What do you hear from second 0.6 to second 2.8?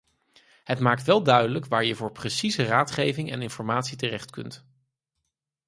Het maakt wel duidelijk waar je voor precieze